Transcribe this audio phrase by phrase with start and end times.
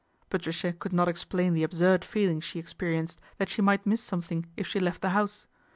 [0.31, 4.65] Patricia could not explain the absurd feeling she experienced that she might miss something if
[4.65, 5.45] she left the house.